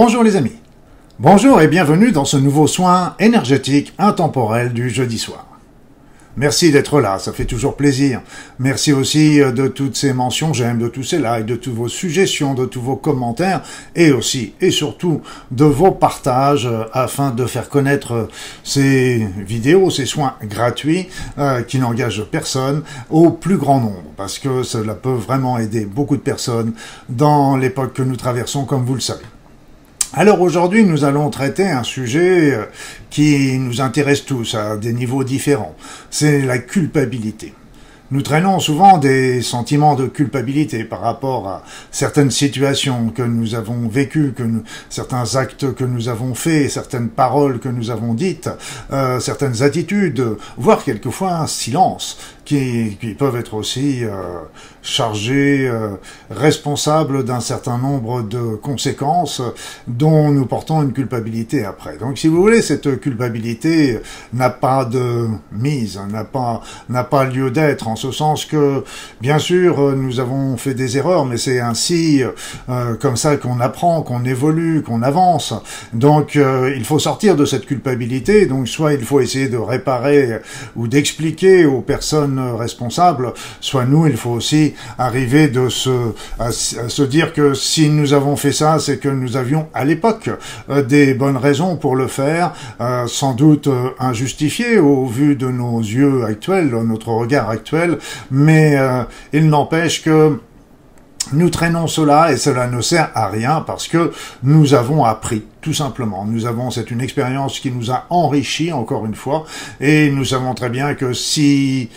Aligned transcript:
Bonjour 0.00 0.22
les 0.22 0.36
amis. 0.36 0.54
Bonjour 1.18 1.60
et 1.60 1.66
bienvenue 1.66 2.12
dans 2.12 2.24
ce 2.24 2.36
nouveau 2.36 2.68
soin 2.68 3.16
énergétique 3.18 3.92
intemporel 3.98 4.72
du 4.72 4.90
jeudi 4.90 5.18
soir. 5.18 5.44
Merci 6.36 6.70
d'être 6.70 7.00
là, 7.00 7.18
ça 7.18 7.32
fait 7.32 7.46
toujours 7.46 7.74
plaisir. 7.74 8.20
Merci 8.60 8.92
aussi 8.92 9.42
euh, 9.42 9.50
de 9.50 9.66
toutes 9.66 9.96
ces 9.96 10.12
mentions 10.12 10.52
j'aime, 10.52 10.78
de 10.78 10.86
tous 10.86 11.02
ces 11.02 11.18
likes, 11.18 11.46
de 11.46 11.56
toutes 11.56 11.74
vos 11.74 11.88
suggestions, 11.88 12.54
de 12.54 12.64
tous 12.64 12.80
vos 12.80 12.94
commentaires 12.94 13.62
et 13.96 14.12
aussi 14.12 14.54
et 14.60 14.70
surtout 14.70 15.20
de 15.50 15.64
vos 15.64 15.90
partages 15.90 16.66
euh, 16.66 16.84
afin 16.92 17.32
de 17.32 17.44
faire 17.44 17.68
connaître 17.68 18.12
euh, 18.12 18.28
ces 18.62 19.26
vidéos, 19.36 19.90
ces 19.90 20.06
soins 20.06 20.34
gratuits 20.44 21.08
qui 21.66 21.80
n'engagent 21.80 22.24
personne 22.30 22.84
au 23.10 23.30
plus 23.30 23.56
grand 23.56 23.80
nombre 23.80 24.12
parce 24.16 24.38
que 24.38 24.62
cela 24.62 24.94
peut 24.94 25.10
vraiment 25.10 25.58
aider 25.58 25.86
beaucoup 25.86 26.16
de 26.16 26.22
personnes 26.22 26.72
dans 27.08 27.56
l'époque 27.56 27.94
que 27.94 28.02
nous 28.02 28.16
traversons 28.16 28.64
comme 28.64 28.84
vous 28.84 28.94
le 28.94 29.00
savez. 29.00 29.24
Alors 30.20 30.40
aujourd'hui, 30.40 30.82
nous 30.82 31.04
allons 31.04 31.30
traiter 31.30 31.68
un 31.68 31.84
sujet 31.84 32.52
euh, 32.52 32.64
qui 33.08 33.56
nous 33.56 33.80
intéresse 33.80 34.24
tous 34.24 34.56
à 34.56 34.76
des 34.76 34.92
niveaux 34.92 35.22
différents. 35.22 35.76
C'est 36.10 36.40
la 36.40 36.58
culpabilité. 36.58 37.54
Nous 38.10 38.22
traînons 38.22 38.58
souvent 38.58 38.98
des 38.98 39.42
sentiments 39.42 39.94
de 39.94 40.06
culpabilité 40.06 40.82
par 40.82 41.02
rapport 41.02 41.46
à 41.46 41.62
certaines 41.92 42.32
situations 42.32 43.10
que 43.10 43.22
nous 43.22 43.54
avons 43.54 43.86
vécues, 43.86 44.32
que 44.32 44.42
certains 44.90 45.36
actes 45.36 45.72
que 45.74 45.84
nous 45.84 46.08
avons 46.08 46.34
faits, 46.34 46.68
certaines 46.68 47.10
paroles 47.10 47.60
que 47.60 47.68
nous 47.68 47.90
avons 47.90 48.14
dites, 48.14 48.50
euh, 48.90 49.20
certaines 49.20 49.62
attitudes, 49.62 50.24
voire 50.56 50.82
quelquefois 50.82 51.34
un 51.34 51.46
silence 51.46 52.18
qui, 52.48 52.96
qui 52.98 53.12
peuvent 53.12 53.36
être 53.36 53.52
aussi 53.52 54.04
euh, 54.04 54.40
chargés, 54.80 55.68
euh, 55.68 55.96
responsables 56.30 57.22
d'un 57.22 57.40
certain 57.40 57.76
nombre 57.76 58.22
de 58.22 58.56
conséquences 58.56 59.42
dont 59.86 60.30
nous 60.30 60.46
portons 60.46 60.82
une 60.82 60.94
culpabilité 60.94 61.66
après. 61.66 61.98
Donc, 61.98 62.16
si 62.16 62.26
vous 62.26 62.40
voulez, 62.40 62.62
cette 62.62 63.00
culpabilité 63.00 64.00
n'a 64.32 64.48
pas 64.48 64.86
de 64.86 65.28
mise, 65.52 66.00
n'a 66.10 66.24
pas 66.24 66.62
n'a 66.88 67.04
pas 67.04 67.24
lieu 67.24 67.50
d'être 67.50 67.86
en 67.86 67.96
ce 67.96 68.12
sens 68.12 68.46
que, 68.46 68.82
bien 69.20 69.38
sûr, 69.38 69.94
nous 69.94 70.18
avons 70.18 70.56
fait 70.56 70.72
des 70.72 70.96
erreurs, 70.96 71.26
mais 71.26 71.36
c'est 71.36 71.60
ainsi 71.60 72.22
euh, 72.70 72.94
comme 72.96 73.16
ça 73.18 73.36
qu'on 73.36 73.60
apprend, 73.60 74.00
qu'on 74.00 74.24
évolue, 74.24 74.82
qu'on 74.82 75.02
avance. 75.02 75.52
Donc, 75.92 76.36
euh, 76.36 76.72
il 76.74 76.84
faut 76.84 76.98
sortir 76.98 77.36
de 77.36 77.44
cette 77.44 77.66
culpabilité. 77.66 78.46
Donc, 78.46 78.68
soit 78.68 78.94
il 78.94 79.04
faut 79.04 79.20
essayer 79.20 79.48
de 79.48 79.58
réparer 79.58 80.38
ou 80.76 80.88
d'expliquer 80.88 81.66
aux 81.66 81.82
personnes 81.82 82.37
responsable, 82.38 83.32
soit 83.60 83.84
nous, 83.84 84.06
il 84.06 84.16
faut 84.16 84.30
aussi 84.30 84.74
arriver 84.98 85.48
de 85.48 85.68
se, 85.68 86.12
à, 86.38 86.52
se 86.52 87.02
dire 87.02 87.32
que 87.32 87.54
si 87.54 87.88
nous 87.88 88.12
avons 88.12 88.36
fait 88.36 88.52
ça, 88.52 88.78
c'est 88.78 88.98
que 88.98 89.08
nous 89.08 89.36
avions 89.36 89.68
à 89.74 89.84
l'époque 89.84 90.30
euh, 90.70 90.82
des 90.82 91.14
bonnes 91.14 91.36
raisons 91.36 91.76
pour 91.76 91.96
le 91.96 92.06
faire, 92.06 92.52
euh, 92.80 93.06
sans 93.06 93.34
doute 93.34 93.66
euh, 93.66 93.90
injustifiées 93.98 94.78
au 94.78 95.06
vu 95.06 95.36
de 95.36 95.48
nos 95.48 95.80
yeux 95.80 96.24
actuels, 96.24 96.68
notre 96.68 97.08
regard 97.08 97.50
actuel, 97.50 97.98
mais 98.30 98.78
il 99.32 99.48
n'empêche 99.48 100.02
que 100.02 100.38
nous 101.32 101.50
traînons 101.50 101.86
cela 101.86 102.32
et 102.32 102.36
cela 102.36 102.66
ne 102.68 102.80
sert 102.80 103.10
à 103.14 103.28
rien 103.28 103.62
parce 103.66 103.88
que 103.88 104.12
nous 104.42 104.74
avons 104.74 105.04
appris, 105.04 105.44
tout 105.60 105.74
simplement. 105.74 106.24
Nous 106.24 106.46
avons, 106.46 106.70
c'est 106.70 106.90
une 106.90 107.00
expérience 107.00 107.60
qui 107.60 107.70
nous 107.70 107.90
a 107.90 108.06
enrichi, 108.10 108.72
encore 108.72 109.04
une 109.04 109.14
fois, 109.14 109.44
et 109.80 110.10
nous 110.10 110.24
savons 110.24 110.54
très 110.54 110.70
bien 110.70 110.94
que 110.94 111.12
si 111.12 111.90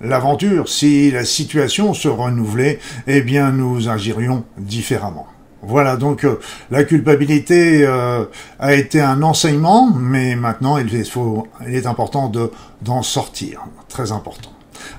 l'aventure, 0.00 0.68
si 0.68 1.10
la 1.10 1.24
situation 1.24 1.94
se 1.94 2.08
renouvelait, 2.08 2.78
eh 3.06 3.20
bien 3.20 3.52
nous 3.52 3.88
agirions 3.88 4.44
différemment. 4.58 5.26
Voilà, 5.62 5.96
donc 5.96 6.24
euh, 6.24 6.40
la 6.70 6.84
culpabilité 6.84 7.84
euh, 7.84 8.24
a 8.58 8.74
été 8.74 9.00
un 9.00 9.22
enseignement, 9.22 9.92
mais 9.94 10.34
maintenant 10.34 10.78
il, 10.78 11.04
faut, 11.04 11.46
il 11.66 11.74
est 11.74 11.86
important 11.86 12.28
de 12.28 12.50
d'en 12.80 13.02
sortir, 13.02 13.60
très 13.88 14.10
important. 14.10 14.50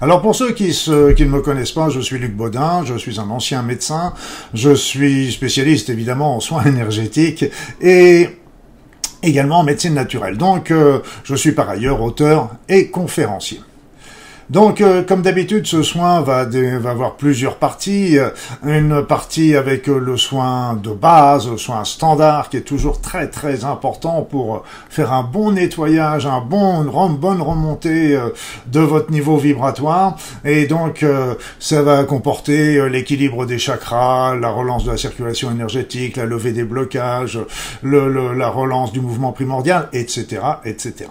Alors 0.02 0.22
pour 0.22 0.36
ceux 0.36 0.52
qui, 0.52 0.70
qui 0.70 1.26
ne 1.26 1.30
me 1.30 1.42
connaissent 1.42 1.72
pas, 1.72 1.90
je 1.90 2.00
suis 2.00 2.20
Luc 2.20 2.36
Baudin, 2.36 2.84
je 2.86 2.96
suis 2.96 3.20
un 3.20 3.30
ancien 3.32 3.64
médecin, 3.64 4.14
je 4.54 4.74
suis 4.74 5.32
spécialiste 5.32 5.90
évidemment 5.90 6.36
en 6.36 6.40
soins 6.40 6.64
énergétiques 6.66 7.46
et 7.82 8.30
également 9.24 9.60
en 9.60 9.64
médecine 9.64 9.94
naturelle. 9.94 10.38
Donc 10.38 10.72
euh, 10.72 11.00
je 11.24 11.36
suis 11.36 11.52
par 11.52 11.70
ailleurs 11.70 12.02
auteur 12.02 12.52
et 12.70 12.90
conférencier. 12.90 13.62
Donc, 14.52 14.82
euh, 14.82 15.02
comme 15.02 15.22
d'habitude, 15.22 15.66
ce 15.66 15.82
soin 15.82 16.20
va, 16.20 16.46
avoir 16.86 17.16
plusieurs 17.16 17.56
parties. 17.56 18.18
Une 18.66 19.02
partie 19.02 19.56
avec 19.56 19.88
euh, 19.88 19.98
le 19.98 20.18
soin 20.18 20.74
de 20.74 20.90
base, 20.90 21.50
le 21.50 21.58
soin 21.58 21.86
standard, 21.86 22.50
qui 22.50 22.58
est 22.58 22.68
toujours 22.68 23.00
très 23.00 23.30
très 23.30 23.64
important 23.64 24.24
pour 24.24 24.64
faire 24.90 25.14
un 25.14 25.24
bon 25.24 25.54
nettoyage, 25.54 26.26
un 26.26 26.42
bon, 26.42 26.84
une 26.84 27.16
bonne 27.16 27.42
remontée 27.42 28.14
euh, 28.14 28.28
de 28.68 28.82
votre 28.82 29.10
niveau 29.10 29.38
vibratoire. 29.38 30.18
Et 30.44 30.68
donc, 30.68 31.06
ça 31.60 31.82
va 31.82 32.04
comporter 32.04 32.90
l'équilibre 32.90 33.46
des 33.46 33.58
chakras, 33.58 34.36
la 34.36 34.50
relance 34.50 34.84
de 34.84 34.92
la 34.92 34.98
circulation 34.98 35.50
énergétique, 35.50 36.18
la 36.18 36.26
levée 36.26 36.52
des 36.52 36.66
blocages, 36.66 37.40
la 37.84 38.50
relance 38.50 38.92
du 38.92 39.00
mouvement 39.00 39.32
primordial, 39.32 39.88
etc., 39.94 40.42
etc. 40.66 41.06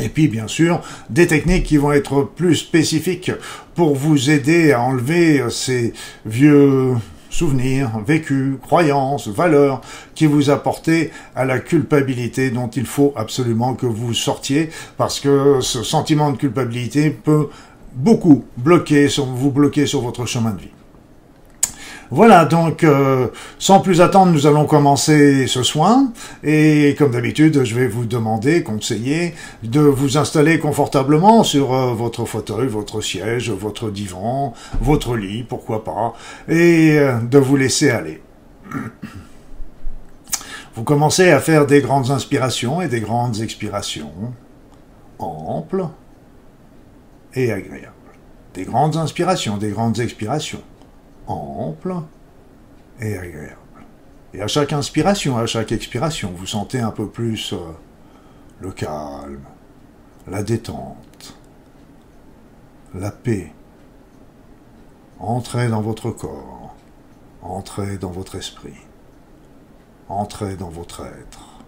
Et 0.00 0.08
puis 0.08 0.28
bien 0.28 0.48
sûr, 0.48 0.80
des 1.10 1.26
techniques 1.26 1.64
qui 1.64 1.76
vont 1.76 1.92
être 1.92 2.22
plus 2.22 2.56
spécifiques 2.56 3.32
pour 3.74 3.94
vous 3.94 4.30
aider 4.30 4.72
à 4.72 4.80
enlever 4.80 5.42
ces 5.50 5.92
vieux 6.24 6.94
souvenirs, 7.30 7.92
vécus, 8.06 8.56
croyances, 8.60 9.28
valeurs 9.28 9.80
qui 10.14 10.26
vous 10.26 10.50
apportaient 10.50 11.10
à 11.36 11.44
la 11.44 11.60
culpabilité 11.60 12.50
dont 12.50 12.68
il 12.68 12.86
faut 12.86 13.12
absolument 13.16 13.74
que 13.74 13.86
vous 13.86 14.14
sortiez 14.14 14.70
parce 14.96 15.20
que 15.20 15.60
ce 15.60 15.82
sentiment 15.82 16.32
de 16.32 16.36
culpabilité 16.36 17.10
peut 17.10 17.48
beaucoup 17.94 18.44
bloquer, 18.56 19.06
vous 19.06 19.50
bloquer 19.50 19.86
sur 19.86 20.00
votre 20.00 20.26
chemin 20.26 20.50
de 20.50 20.60
vie. 20.60 20.79
Voilà, 22.12 22.44
donc 22.44 22.82
euh, 22.82 23.28
sans 23.60 23.78
plus 23.78 24.00
attendre, 24.00 24.32
nous 24.32 24.48
allons 24.48 24.66
commencer 24.66 25.46
ce 25.46 25.62
soin. 25.62 26.12
Et 26.42 26.96
comme 26.98 27.12
d'habitude, 27.12 27.62
je 27.62 27.74
vais 27.76 27.86
vous 27.86 28.04
demander, 28.04 28.64
conseiller, 28.64 29.34
de 29.62 29.80
vous 29.80 30.18
installer 30.18 30.58
confortablement 30.58 31.44
sur 31.44 31.72
euh, 31.72 31.94
votre 31.94 32.24
fauteuil, 32.24 32.66
votre 32.66 33.00
siège, 33.00 33.50
votre 33.50 33.90
divan, 33.90 34.54
votre 34.80 35.14
lit, 35.16 35.44
pourquoi 35.44 35.84
pas, 35.84 36.14
et 36.48 36.98
euh, 36.98 37.20
de 37.20 37.38
vous 37.38 37.56
laisser 37.56 37.90
aller. 37.90 38.20
Vous 40.76 40.84
commencez 40.84 41.30
à 41.30 41.40
faire 41.40 41.66
des 41.66 41.80
grandes 41.80 42.12
inspirations 42.12 42.80
et 42.80 42.86
des 42.86 43.00
grandes 43.00 43.40
expirations, 43.40 44.12
amples 45.18 45.88
et 47.34 47.50
agréables. 47.52 47.92
Des 48.54 48.62
grandes 48.64 48.96
inspirations, 48.96 49.56
des 49.56 49.70
grandes 49.70 49.98
expirations 49.98 50.62
ample 51.32 51.94
et 53.00 53.16
agréable. 53.16 53.56
Et 54.32 54.42
à 54.42 54.46
chaque 54.46 54.72
inspiration, 54.72 55.36
à 55.36 55.46
chaque 55.46 55.72
expiration, 55.72 56.32
vous 56.36 56.46
sentez 56.46 56.80
un 56.80 56.92
peu 56.92 57.08
plus 57.08 57.52
euh, 57.52 57.72
le 58.60 58.70
calme, 58.70 59.44
la 60.28 60.42
détente, 60.42 61.36
la 62.94 63.10
paix. 63.10 63.52
Entrez 65.18 65.68
dans 65.68 65.82
votre 65.82 66.10
corps, 66.10 66.74
entrez 67.42 67.98
dans 67.98 68.10
votre 68.10 68.36
esprit, 68.36 68.80
entrez 70.08 70.56
dans 70.56 70.70
votre 70.70 71.04
être. 71.04 71.60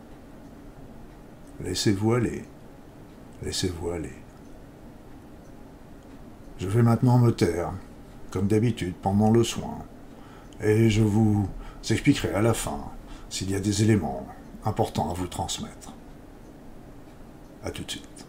Laissez-vous 1.60 2.14
aller, 2.14 2.44
laissez-vous 3.42 3.90
aller. 3.90 4.16
Je 6.58 6.66
vais 6.66 6.82
maintenant 6.82 7.18
me 7.18 7.32
taire 7.32 7.72
comme 8.32 8.48
d'habitude, 8.48 8.94
pendant 9.00 9.30
le 9.30 9.44
soin. 9.44 9.78
Et 10.62 10.90
je 10.90 11.02
vous 11.02 11.48
expliquerai 11.88 12.34
à 12.34 12.42
la 12.42 12.54
fin 12.54 12.80
s'il 13.28 13.50
y 13.50 13.54
a 13.54 13.60
des 13.60 13.82
éléments 13.82 14.26
importants 14.64 15.10
à 15.10 15.14
vous 15.14 15.26
transmettre. 15.26 15.92
A 17.62 17.70
tout 17.70 17.84
de 17.84 17.90
suite. 17.90 18.26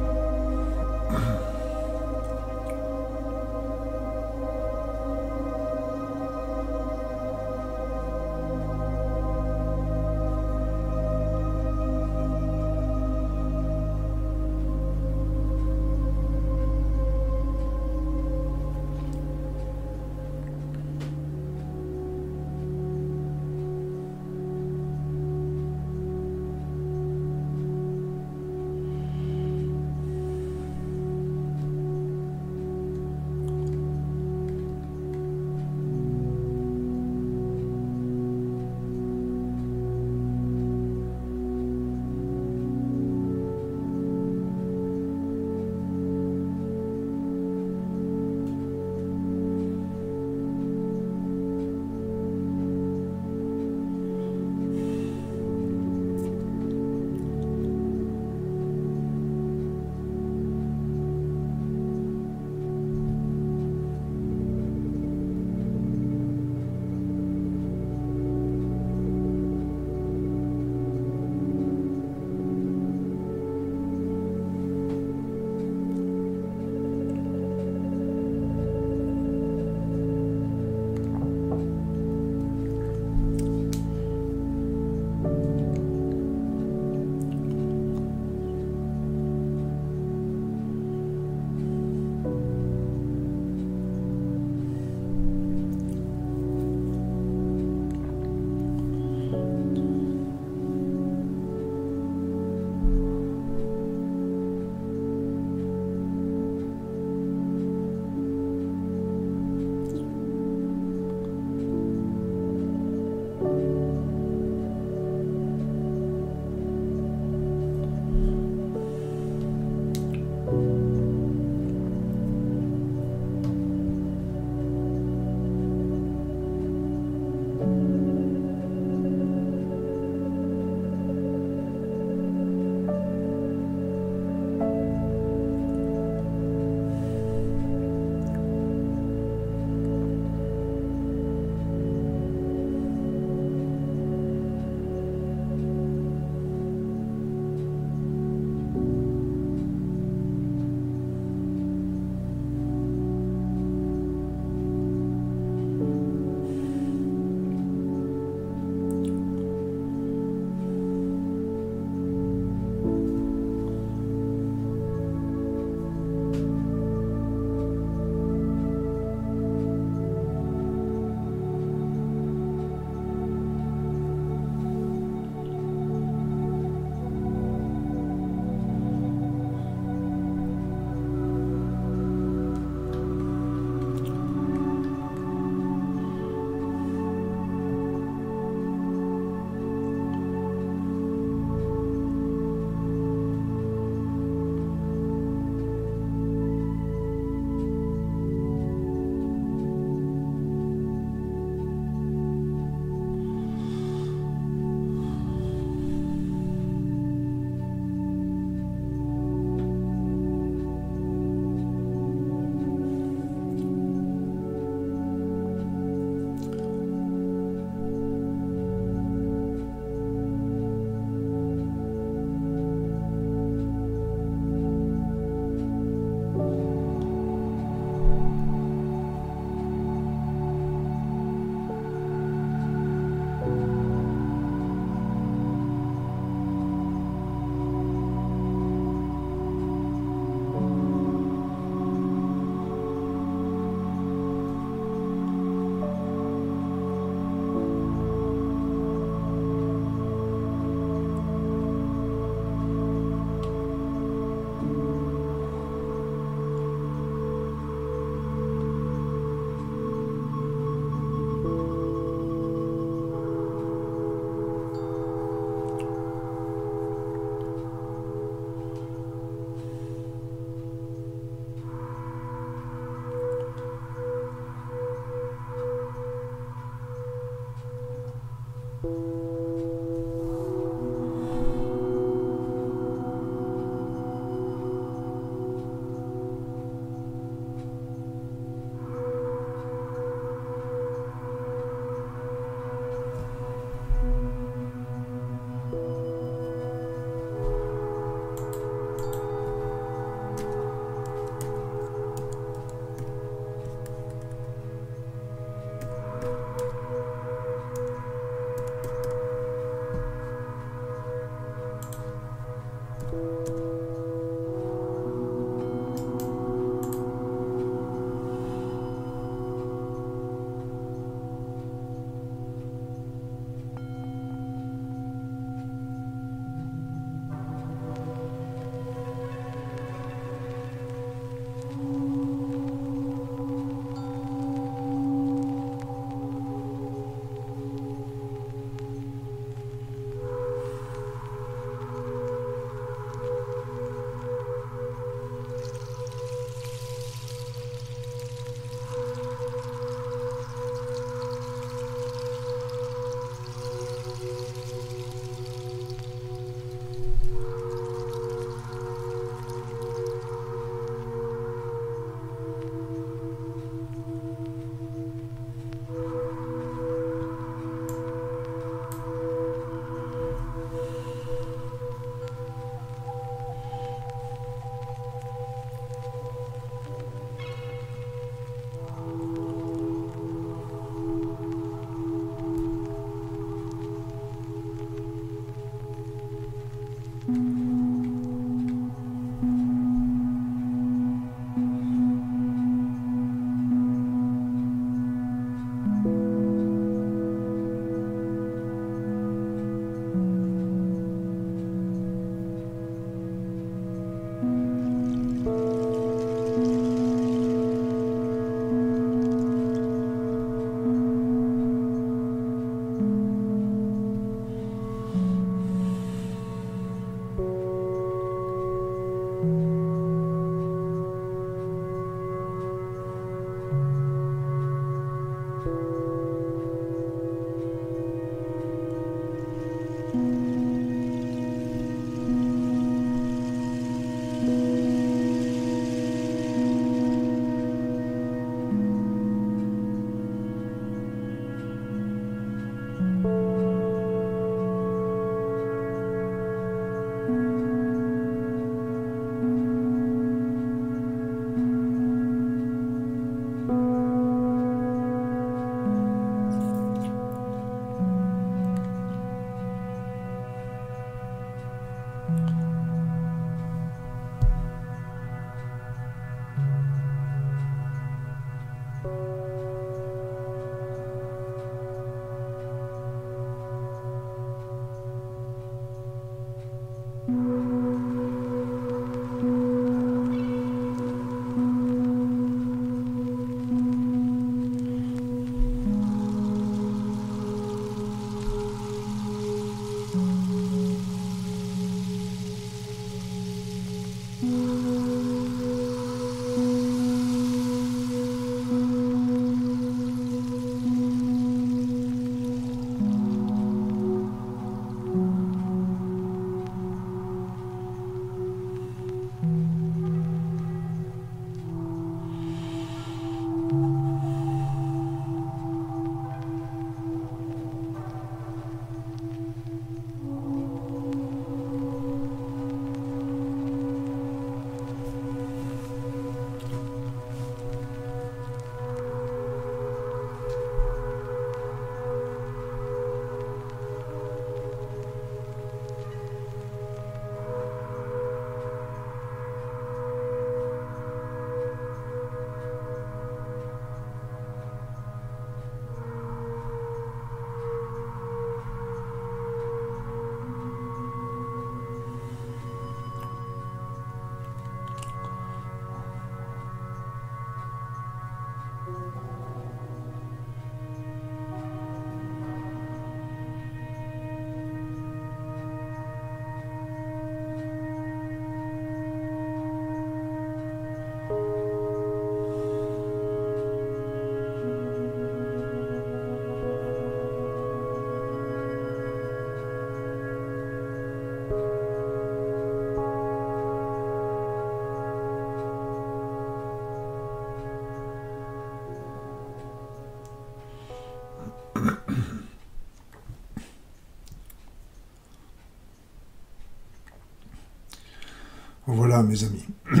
Mes 599.22 599.44
amis. 599.44 599.64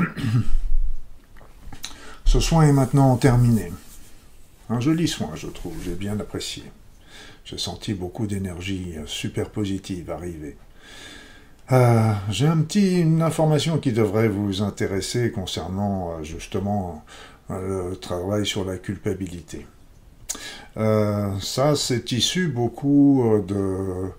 Ce 2.24 2.40
soin 2.40 2.66
est 2.66 2.72
maintenant 2.72 3.16
terminé. 3.16 3.72
Un 4.70 4.80
joli 4.80 5.06
soin, 5.06 5.30
je 5.34 5.48
trouve, 5.48 5.74
j'ai 5.84 5.94
bien 5.94 6.18
apprécié. 6.18 6.64
J'ai 7.44 7.58
senti 7.58 7.94
beaucoup 7.94 8.26
d'énergie 8.26 8.94
super 9.06 9.50
positive 9.50 10.10
arriver. 10.10 10.56
Euh, 11.70 12.12
j'ai 12.28 12.46
un 12.46 12.58
petit, 12.58 13.00
une 13.00 13.22
information 13.22 13.78
qui 13.78 13.92
devrait 13.92 14.28
vous 14.28 14.62
intéresser 14.62 15.30
concernant 15.30 16.10
euh, 16.10 16.22
justement 16.22 17.04
euh, 17.50 17.90
le 17.90 17.96
travail 17.96 18.44
sur 18.44 18.64
la 18.64 18.76
culpabilité. 18.76 19.66
ça, 20.76 21.74
c'est 21.76 22.12
issu 22.12 22.48
beaucoup 22.48 23.42
de 23.46 24.10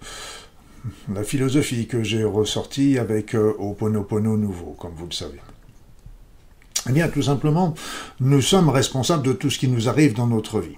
la 1.13 1.23
philosophie 1.23 1.87
que 1.87 2.03
j'ai 2.03 2.23
ressortie 2.23 2.97
avec 2.97 3.35
Oponopono 3.35 4.37
nouveau, 4.37 4.75
comme 4.79 4.93
vous 4.95 5.05
le 5.05 5.13
savez. 5.13 5.39
Eh 6.89 6.91
bien, 6.91 7.07
tout 7.07 7.23
simplement, 7.23 7.75
nous 8.19 8.41
sommes 8.41 8.69
responsables 8.69 9.25
de 9.25 9.33
tout 9.33 9.49
ce 9.49 9.57
qui 9.57 9.69
nous 9.69 9.87
arrive 9.87 10.13
dans 10.13 10.27
notre 10.27 10.59
vie. 10.59 10.75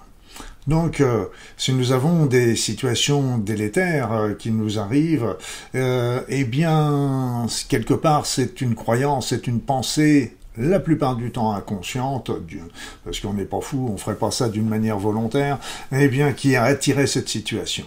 Donc, 0.67 0.99
euh, 0.99 1.25
si 1.57 1.73
nous 1.73 1.91
avons 1.91 2.25
des 2.25 2.55
situations 2.55 3.37
délétères 3.37 4.11
euh, 4.11 4.33
qui 4.33 4.51
nous 4.51 4.79
arrivent, 4.79 5.35
euh, 5.75 6.21
eh 6.27 6.43
bien, 6.43 7.45
quelque 7.69 7.93
part, 7.93 8.25
c'est 8.25 8.61
une 8.61 8.73
croyance, 8.75 9.29
c'est 9.29 9.47
une 9.47 9.61
pensée 9.61 10.35
la 10.57 10.79
plupart 10.79 11.17
du 11.17 11.31
temps 11.31 11.51
inconsciente, 11.51 12.31
parce 13.03 13.19
qu'on 13.19 13.33
n'est 13.33 13.43
pas 13.43 13.59
fou, 13.59 13.89
on 13.91 13.97
ferait 13.97 14.15
pas 14.15 14.31
ça 14.31 14.47
d'une 14.47 14.69
manière 14.69 14.97
volontaire, 14.97 15.59
eh 15.91 16.07
bien, 16.07 16.31
qui 16.31 16.55
a 16.55 16.63
attiré 16.63 17.07
cette 17.07 17.27
situation. 17.27 17.85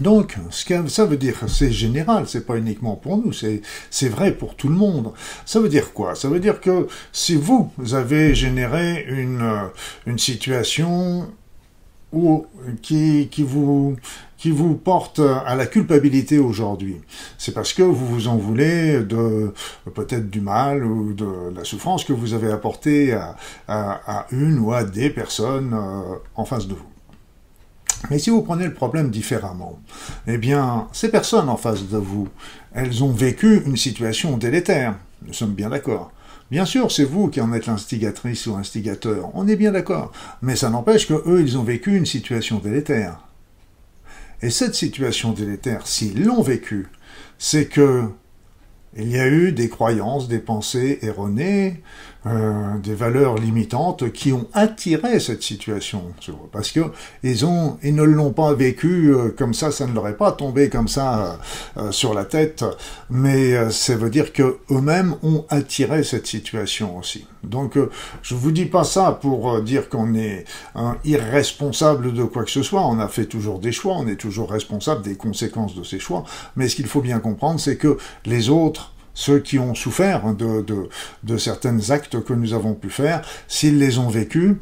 Donc, 0.00 0.36
ce 0.50 0.64
que 0.64 0.88
ça 0.88 1.04
veut 1.04 1.16
dire, 1.16 1.36
c'est 1.48 1.70
général, 1.70 2.26
c'est 2.26 2.46
pas 2.46 2.56
uniquement 2.56 2.96
pour 2.96 3.16
nous, 3.18 3.32
c'est 3.32 4.08
vrai 4.08 4.32
pour 4.32 4.56
tout 4.56 4.68
le 4.68 4.74
monde. 4.74 5.12
Ça 5.44 5.60
veut 5.60 5.68
dire 5.68 5.92
quoi? 5.92 6.14
Ça 6.14 6.28
veut 6.28 6.40
dire 6.40 6.60
que 6.60 6.86
si 7.12 7.36
vous 7.36 7.70
avez 7.92 8.34
généré 8.34 9.04
une, 9.08 9.70
une 10.06 10.18
situation 10.18 11.28
ou 12.14 12.46
qui, 12.80 13.28
qui, 13.30 13.42
vous, 13.42 13.96
qui 14.38 14.50
vous 14.50 14.74
porte 14.74 15.20
à 15.20 15.54
la 15.56 15.66
culpabilité 15.66 16.38
aujourd'hui. 16.38 17.00
C'est 17.38 17.52
parce 17.52 17.72
que 17.72 17.82
vous 17.82 18.06
vous 18.06 18.28
en 18.28 18.36
voulez 18.36 19.00
de 19.00 19.52
peut-être 19.94 20.30
du 20.30 20.40
mal 20.40 20.84
ou 20.84 21.12
de 21.12 21.52
la 21.54 21.64
souffrance 21.64 22.04
que 22.04 22.12
vous 22.12 22.32
avez 22.32 22.52
apporté 22.52 23.12
à, 23.12 23.36
à, 23.68 24.26
une 24.30 24.58
ou 24.60 24.72
à 24.72 24.84
des 24.84 25.10
personnes 25.10 25.74
euh, 25.74 26.16
en 26.36 26.44
face 26.44 26.68
de 26.68 26.74
vous. 26.74 26.93
Mais 28.10 28.18
si 28.18 28.30
vous 28.30 28.42
prenez 28.42 28.64
le 28.64 28.74
problème 28.74 29.10
différemment, 29.10 29.78
eh 30.26 30.38
bien, 30.38 30.88
ces 30.92 31.10
personnes 31.10 31.48
en 31.48 31.56
face 31.56 31.88
de 31.88 31.96
vous, 31.96 32.28
elles 32.74 33.02
ont 33.02 33.12
vécu 33.12 33.62
une 33.64 33.76
situation 33.76 34.36
délétère. 34.36 34.96
Nous 35.26 35.32
sommes 35.32 35.54
bien 35.54 35.70
d'accord. 35.70 36.12
Bien 36.50 36.66
sûr, 36.66 36.92
c'est 36.92 37.04
vous 37.04 37.28
qui 37.28 37.40
en 37.40 37.52
êtes 37.52 37.66
l'instigatrice 37.66 38.46
ou 38.46 38.54
instigateur, 38.54 39.30
on 39.34 39.48
est 39.48 39.56
bien 39.56 39.72
d'accord, 39.72 40.12
mais 40.42 40.56
ça 40.56 40.68
n'empêche 40.68 41.08
que 41.08 41.14
eux, 41.26 41.40
ils 41.40 41.56
ont 41.56 41.64
vécu 41.64 41.96
une 41.96 42.06
situation 42.06 42.58
délétère. 42.58 43.18
Et 44.42 44.50
cette 44.50 44.74
situation 44.74 45.32
délétère, 45.32 45.86
s'ils 45.86 46.22
l'ont 46.22 46.42
vécue, 46.42 46.88
c'est 47.38 47.66
que 47.66 48.04
il 48.96 49.10
y 49.10 49.18
a 49.18 49.26
eu 49.26 49.52
des 49.52 49.68
croyances, 49.68 50.28
des 50.28 50.38
pensées 50.38 51.00
erronées, 51.02 51.82
euh, 52.26 52.78
des 52.78 52.94
valeurs 52.94 53.36
limitantes 53.36 54.10
qui 54.10 54.32
ont 54.32 54.46
attiré 54.54 55.20
cette 55.20 55.42
situation. 55.42 56.04
Parce 56.52 56.72
que 56.72 56.80
ils 57.22 57.44
ont, 57.44 57.76
ils 57.82 57.94
ne 57.94 58.02
l'ont 58.02 58.32
pas 58.32 58.54
vécu 58.54 59.12
euh, 59.12 59.28
comme 59.28 59.52
ça, 59.52 59.70
ça 59.70 59.86
ne 59.86 59.92
leur 59.92 60.08
est 60.08 60.16
pas 60.16 60.32
tombé 60.32 60.70
comme 60.70 60.88
ça 60.88 61.38
euh, 61.76 61.92
sur 61.92 62.14
la 62.14 62.24
tête, 62.24 62.64
mais 63.10 63.70
ça 63.70 63.96
veut 63.96 64.08
dire 64.08 64.32
que 64.32 64.56
eux-mêmes 64.70 65.16
ont 65.22 65.44
attiré 65.50 66.02
cette 66.02 66.26
situation 66.26 66.96
aussi. 66.96 67.26
Donc, 67.42 67.76
je 68.22 68.34
vous 68.34 68.52
dis 68.52 68.64
pas 68.64 68.84
ça 68.84 69.18
pour 69.20 69.60
dire 69.60 69.90
qu'on 69.90 70.14
est 70.14 70.46
irresponsable 71.04 72.14
de 72.14 72.24
quoi 72.24 72.44
que 72.44 72.50
ce 72.50 72.62
soit. 72.62 72.86
On 72.86 72.98
a 73.00 73.08
fait 73.08 73.26
toujours 73.26 73.58
des 73.58 73.72
choix, 73.72 73.96
on 73.98 74.08
est 74.08 74.16
toujours 74.16 74.50
responsable 74.50 75.02
des 75.02 75.16
conséquences 75.16 75.74
de 75.74 75.84
ces 75.84 75.98
choix. 75.98 76.24
Mais 76.56 76.68
ce 76.68 76.76
qu'il 76.76 76.86
faut 76.86 77.02
bien 77.02 77.18
comprendre, 77.18 77.60
c'est 77.60 77.76
que 77.76 77.98
les 78.24 78.48
autres 78.48 78.93
ceux 79.14 79.38
qui 79.38 79.58
ont 79.58 79.74
souffert 79.74 80.34
de, 80.34 80.62
de, 80.62 80.88
de 81.22 81.36
certains 81.36 81.90
actes 81.90 82.22
que 82.22 82.32
nous 82.32 82.52
avons 82.52 82.74
pu 82.74 82.90
faire, 82.90 83.22
s'ils 83.48 83.78
les 83.78 83.98
ont 83.98 84.08
vécus, 84.08 84.56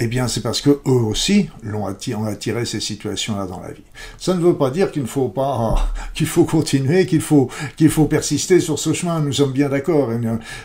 eh 0.00 0.06
bien, 0.06 0.28
c'est 0.28 0.42
parce 0.42 0.60
que 0.60 0.70
eux 0.70 1.02
aussi 1.04 1.50
l'ont 1.62 1.86
attiré, 1.86 2.16
ont 2.20 2.26
attiré 2.26 2.64
ces 2.64 2.78
situations-là 2.78 3.46
dans 3.46 3.60
la 3.60 3.72
vie. 3.72 3.82
Ça 4.16 4.34
ne 4.34 4.40
veut 4.40 4.54
pas 4.54 4.70
dire 4.70 4.92
qu'il 4.92 5.02
ne 5.02 5.08
faut 5.08 5.28
pas, 5.28 5.92
qu'il 6.14 6.26
faut 6.26 6.44
continuer, 6.44 7.06
qu'il 7.06 7.20
faut, 7.20 7.50
qu'il 7.76 7.90
faut 7.90 8.04
persister 8.04 8.60
sur 8.60 8.78
ce 8.78 8.92
chemin. 8.92 9.20
Nous 9.20 9.32
sommes 9.32 9.52
bien 9.52 9.68
d'accord. 9.68 10.10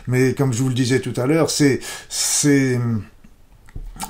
Mais 0.08 0.34
comme 0.34 0.54
je 0.54 0.62
vous 0.62 0.70
le 0.70 0.76
disais 0.76 1.00
tout 1.00 1.14
à 1.18 1.26
l'heure, 1.26 1.50
c'est, 1.50 1.80
c'est, 2.10 2.80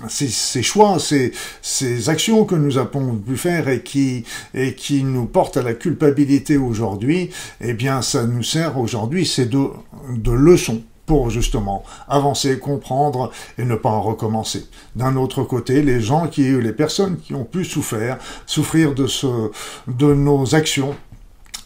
ces, 0.08 0.64
choix, 0.64 0.98
ces, 1.00 2.10
actions 2.10 2.46
que 2.46 2.56
nous 2.56 2.78
avons 2.78 3.16
pu 3.16 3.38
faire 3.38 3.70
et 3.70 3.84
qui, 3.84 4.24
et 4.54 4.76
qui 4.76 5.04
nous 5.04 5.26
portent 5.26 5.58
à 5.58 5.62
la 5.62 5.74
culpabilité 5.74 6.58
aujourd'hui, 6.58 7.30
eh 7.62 7.74
bien, 7.74 8.02
ça 8.02 8.26
nous 8.26 8.44
sert 8.44 8.78
aujourd'hui, 8.78 9.26
c'est 9.26 9.46
de, 9.46 9.68
de 10.10 10.32
leçons 10.32 10.84
pour 11.06 11.30
justement 11.30 11.84
avancer, 12.08 12.60
comprendre 12.60 13.32
et 13.58 13.66
ne 13.66 13.76
pas 13.76 13.90
en 13.90 14.02
recommencer. 14.02 14.66
D'un 14.96 15.16
autre 15.18 15.44
côté, 15.44 15.82
les 15.82 16.00
gens 16.00 16.28
qui, 16.28 16.44
les 16.44 16.72
personnes 16.72 17.18
qui 17.18 17.34
ont 17.34 17.44
pu 17.44 17.66
souffrir, 17.66 18.18
souffrir 18.46 18.94
de 18.94 19.08
ce, 19.08 19.52
de 19.88 20.14
nos 20.14 20.56
actions, 20.56 20.96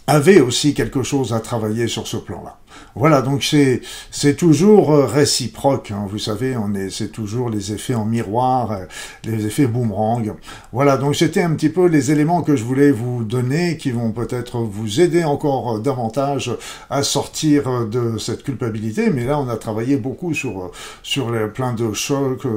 avaient 0.07 0.39
aussi 0.39 0.73
quelque 0.73 1.03
chose 1.03 1.33
à 1.33 1.41
travailler 1.41 1.87
sur 1.87 2.07
ce 2.07 2.17
plan-là. 2.17 2.57
Voilà, 2.97 3.21
donc 3.21 3.43
c'est 3.43 3.81
c'est 4.09 4.35
toujours 4.35 4.91
euh, 4.91 5.05
réciproque. 5.05 5.91
Hein, 5.91 6.07
vous 6.09 6.17
savez, 6.17 6.57
on 6.57 6.73
est 6.73 6.89
c'est 6.89 7.09
toujours 7.11 7.51
les 7.51 7.71
effets 7.71 7.93
en 7.93 8.05
miroir, 8.05 8.71
euh, 8.71 8.85
les 9.23 9.45
effets 9.45 9.67
boomerang. 9.67 10.33
Voilà, 10.73 10.97
donc 10.97 11.15
c'était 11.15 11.43
un 11.43 11.53
petit 11.53 11.69
peu 11.69 11.85
les 11.85 12.11
éléments 12.11 12.41
que 12.41 12.55
je 12.55 12.63
voulais 12.63 12.89
vous 12.89 13.23
donner, 13.23 13.77
qui 13.77 13.91
vont 13.91 14.11
peut-être 14.11 14.61
vous 14.61 14.99
aider 14.99 15.23
encore 15.23 15.75
euh, 15.75 15.79
davantage 15.79 16.51
à 16.89 17.03
sortir 17.03 17.85
de 17.85 18.17
cette 18.17 18.41
culpabilité. 18.41 19.11
Mais 19.11 19.25
là, 19.25 19.39
on 19.39 19.47
a 19.47 19.57
travaillé 19.57 19.97
beaucoup 19.97 20.33
sur 20.33 20.71
sur 21.03 21.29
les, 21.29 21.45
plein 21.45 21.73
de 21.73 21.93
chocs, 21.93 22.47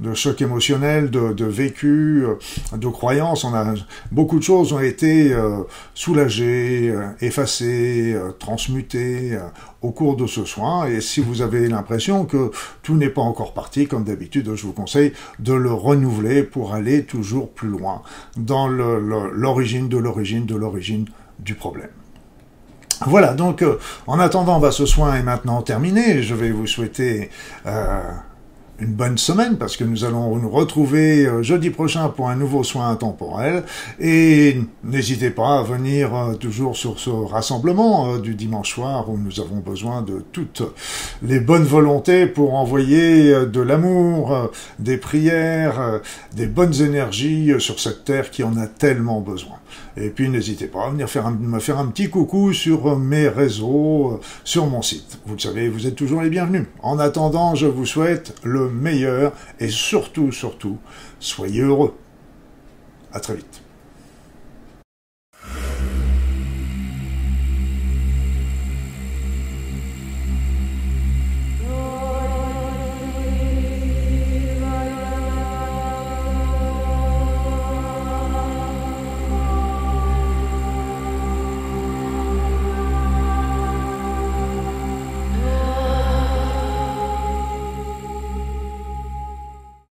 de 0.00 0.14
chocs 0.14 0.40
émotionnels, 0.40 1.10
de, 1.10 1.34
de 1.34 1.44
vécu, 1.44 2.24
de 2.72 2.88
croyances. 2.88 3.44
On 3.44 3.54
a 3.54 3.74
beaucoup 4.10 4.38
de 4.38 4.44
choses 4.44 4.72
ont 4.72 4.80
été 4.80 5.36
soulagées, 5.94 6.94
effacées, 7.20 8.16
transmutées 8.38 9.21
euh, 9.30 9.40
au 9.80 9.90
cours 9.90 10.16
de 10.16 10.26
ce 10.26 10.44
soin. 10.44 10.86
Et 10.86 11.00
si 11.00 11.20
vous 11.20 11.42
avez 11.42 11.68
l'impression 11.68 12.24
que 12.24 12.50
tout 12.82 12.96
n'est 12.96 13.08
pas 13.08 13.22
encore 13.22 13.54
parti, 13.54 13.86
comme 13.86 14.04
d'habitude, 14.04 14.54
je 14.54 14.66
vous 14.66 14.72
conseille 14.72 15.12
de 15.38 15.54
le 15.54 15.72
renouveler 15.72 16.42
pour 16.42 16.74
aller 16.74 17.04
toujours 17.04 17.50
plus 17.50 17.68
loin 17.68 18.02
dans 18.36 18.68
l'origine 18.68 19.88
de 19.88 19.96
l'origine 19.96 20.46
de 20.46 20.56
l'origine 20.56 21.06
du 21.38 21.54
problème. 21.54 21.90
Voilà, 23.06 23.34
donc 23.34 23.62
euh, 23.62 23.78
en 24.06 24.18
attendant, 24.18 24.60
bah, 24.60 24.70
ce 24.70 24.86
soin 24.86 25.14
est 25.14 25.22
maintenant 25.22 25.62
terminé. 25.62 26.22
Je 26.22 26.34
vais 26.34 26.50
vous 26.50 26.66
souhaiter 26.66 27.30
euh, 27.66 28.00
une 28.82 28.94
bonne 28.94 29.16
semaine 29.16 29.58
parce 29.58 29.76
que 29.76 29.84
nous 29.84 30.04
allons 30.04 30.36
nous 30.36 30.50
retrouver 30.50 31.24
euh, 31.24 31.42
jeudi 31.42 31.70
prochain 31.70 32.08
pour 32.08 32.28
un 32.28 32.36
nouveau 32.36 32.64
soin 32.64 32.90
intemporel 32.90 33.62
et 34.00 34.60
n'hésitez 34.82 35.30
pas 35.30 35.60
à 35.60 35.62
venir 35.62 36.14
euh, 36.14 36.34
toujours 36.34 36.76
sur 36.76 36.98
ce 36.98 37.10
rassemblement 37.10 38.14
euh, 38.14 38.18
du 38.18 38.34
dimanche 38.34 38.74
soir 38.74 39.08
où 39.08 39.16
nous 39.16 39.40
avons 39.40 39.58
besoin 39.58 40.02
de 40.02 40.24
toutes 40.32 40.62
les 41.22 41.38
bonnes 41.38 41.62
volontés 41.62 42.26
pour 42.26 42.54
envoyer 42.54 43.46
de 43.46 43.60
l'amour, 43.60 44.50
des 44.78 44.96
prières, 44.96 46.00
des 46.34 46.46
bonnes 46.46 46.74
énergies 46.82 47.52
sur 47.58 47.78
cette 47.78 48.04
terre 48.04 48.30
qui 48.30 48.42
en 48.42 48.56
a 48.56 48.66
tellement 48.66 49.20
besoin. 49.20 49.56
Et 49.96 50.08
puis 50.08 50.28
n'hésitez 50.28 50.66
pas 50.66 50.86
à 50.86 50.90
venir 50.90 51.08
faire 51.08 51.30
me 51.30 51.60
faire 51.60 51.78
un 51.78 51.86
petit 51.88 52.08
coucou 52.08 52.52
sur 52.52 52.98
mes 52.98 53.28
réseaux, 53.28 54.20
sur 54.44 54.66
mon 54.66 54.82
site. 54.82 55.18
Vous 55.26 55.34
le 55.34 55.40
savez, 55.40 55.68
vous 55.68 55.86
êtes 55.86 55.96
toujours 55.96 56.22
les 56.22 56.30
bienvenus. 56.30 56.66
En 56.82 56.98
attendant, 56.98 57.54
je 57.54 57.66
vous 57.66 57.86
souhaite 57.86 58.34
le 58.42 58.70
meilleur 58.70 59.32
et 59.60 59.68
surtout, 59.68 60.32
surtout, 60.32 60.78
soyez 61.18 61.62
heureux. 61.62 61.94
À 63.12 63.20
très 63.20 63.36
vite. 63.36 63.61